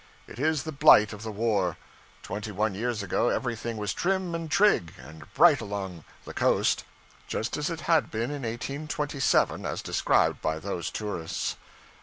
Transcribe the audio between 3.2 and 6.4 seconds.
everything was trim and trig and bright along the